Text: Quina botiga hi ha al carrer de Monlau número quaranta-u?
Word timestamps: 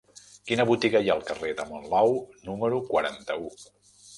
Quina 0.51 0.63
botiga 0.69 1.01
hi 1.03 1.11
ha 1.11 1.17
al 1.17 1.21
carrer 1.27 1.51
de 1.61 1.67
Monlau 1.73 2.17
número 2.49 2.81
quaranta-u? 2.89 3.53